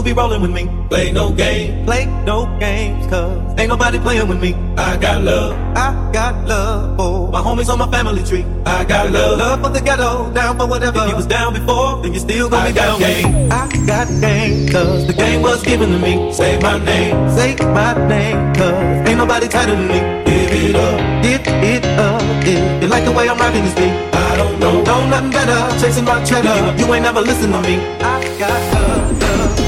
[0.00, 0.64] who be rolling with me.
[0.88, 4.54] Play no game, play no games, cause ain't nobody playing with me.
[4.76, 8.44] I got love, I got love for my homies on my family tree.
[8.64, 11.00] I got love, love for the ghetto, down for whatever.
[11.00, 12.98] If you was down before, then you still gonna be down.
[12.98, 13.52] Game.
[13.52, 16.32] I got game, cause the game was given to me.
[16.32, 20.00] Say my name, say my name, cause ain't nobody tighter than me.
[20.24, 23.92] Give it up, give it up, if you like the way I'm rocking this beat.
[24.14, 26.56] I don't know, know nothing better, chasing my cheddar.
[26.78, 27.76] You ain't never listen to me.
[28.00, 28.79] I got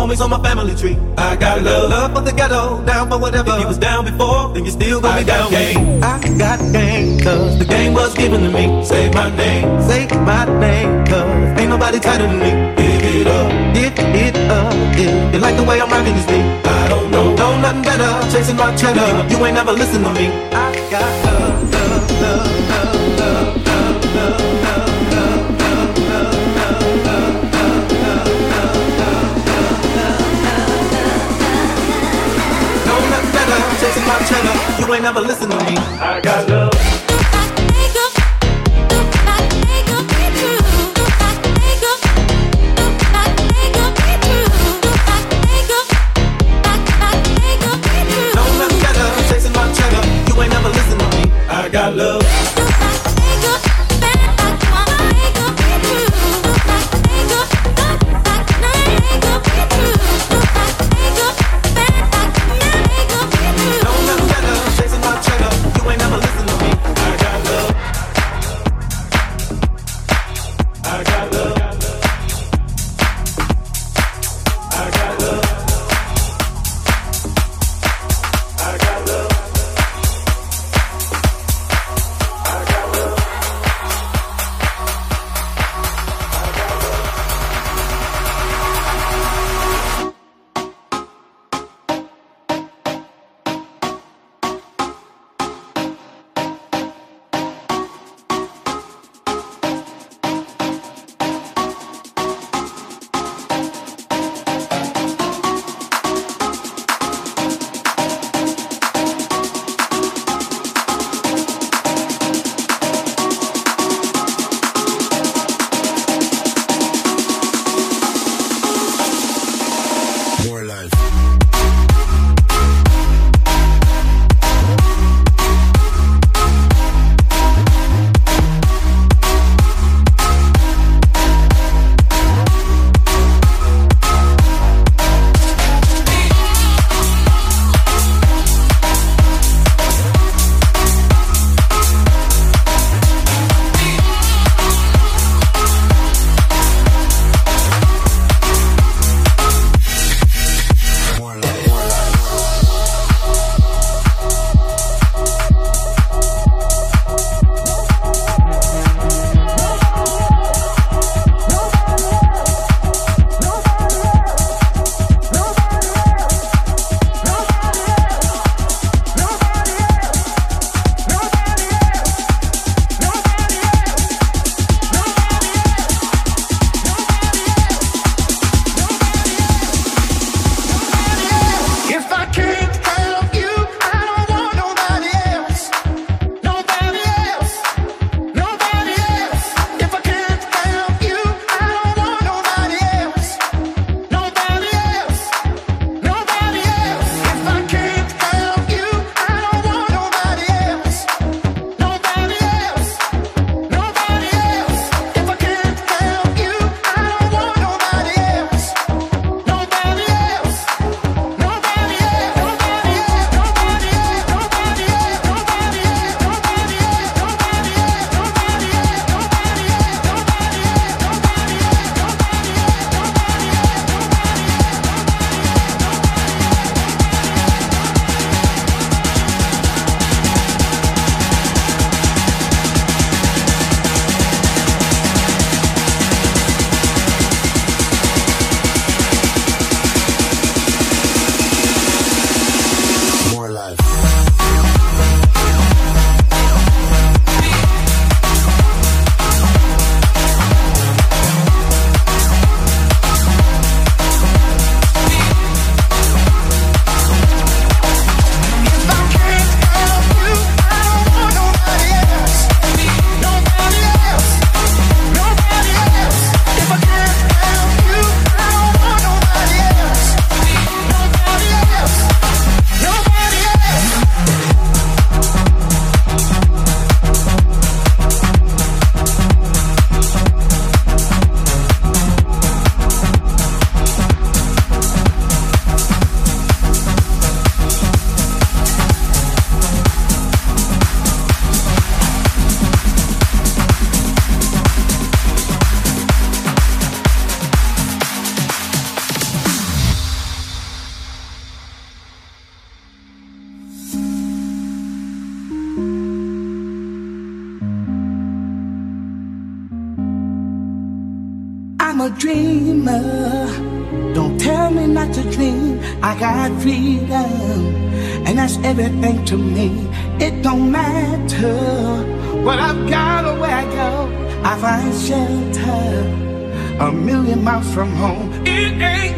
[0.00, 0.96] Homies on my family tree.
[1.16, 3.52] I got love, love for the ghetto, down for whatever.
[3.52, 5.50] If you was down before, then you still gonna be down.
[5.50, 6.02] Game.
[6.02, 8.84] I got game, cause the game was given to me.
[8.84, 12.50] Say my name, say my name, cause ain't nobody tighter than me.
[12.80, 13.94] Give it up, give
[14.24, 14.72] it up.
[14.96, 18.10] If you like the way I'm rocking this beat, I don't know, know nothing better.
[18.32, 20.26] Chasing my cheddar, you ain't never listen to me.
[20.52, 24.40] I got love, love, love, love, love, love, love.
[24.64, 24.89] chasing
[34.94, 35.76] ain't never listen to me.
[35.76, 36.99] I got love.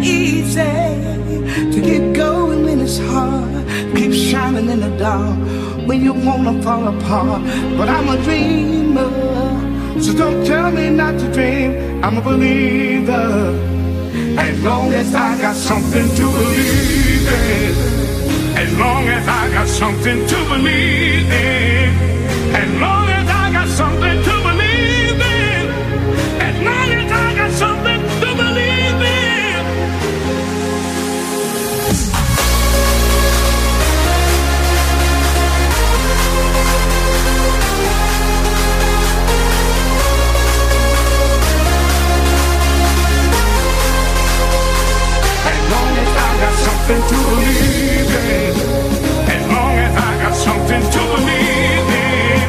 [0.02, 0.62] Easy
[1.72, 3.66] to get going when it's hard.
[3.94, 5.38] Keep shining in the dark
[5.86, 7.42] when you wanna fall apart.
[7.76, 9.10] But I'm a dreamer,
[10.00, 12.02] so don't tell me not to dream.
[12.04, 13.70] I'm a believer.
[14.38, 18.02] As long as I got something to believe in.
[18.56, 21.90] As long as I got something to believe in.
[22.54, 24.11] As long as I got something
[46.82, 48.54] something to believe in.
[49.30, 52.42] As long as I got something to believe in.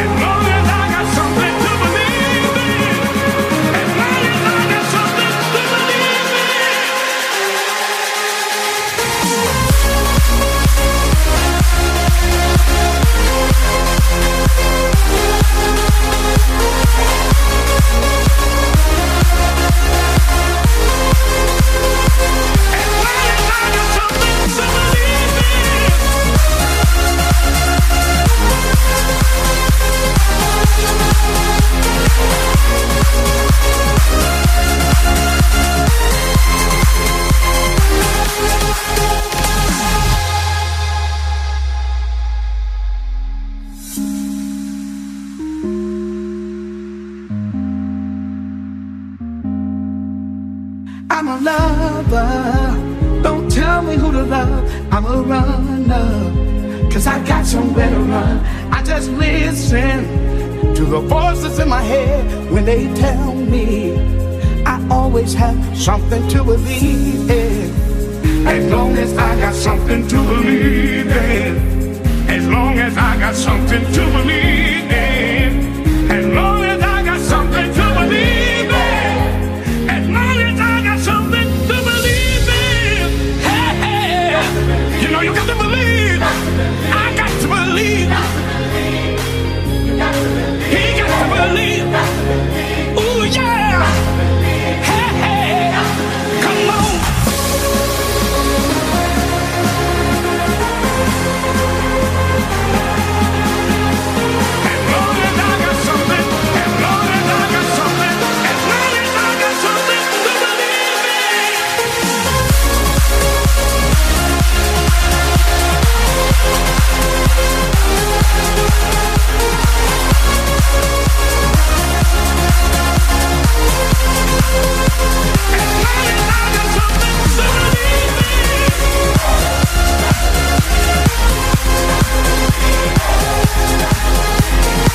[0.00, 2.96] As long as I got something to believe in.
[3.80, 6.98] As long as I got something to believe in.
[56.98, 58.44] Cause I got somewhere to run.
[58.72, 60.27] I just listen
[60.88, 63.92] the voices in my head when they tell me
[64.64, 68.46] I always have something to believe in.
[68.46, 71.98] As long as I got something to believe in.
[72.28, 74.67] As long as I got something to believe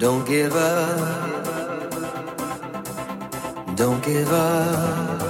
[0.00, 1.44] Don't give up.
[3.76, 5.20] Don't give up.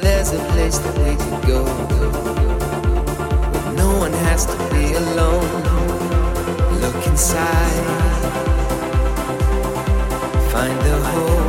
[0.00, 1.62] There's a place that we can go.
[3.76, 5.46] No one has to be alone.
[6.80, 7.86] Look inside.
[10.50, 11.47] Find the hope.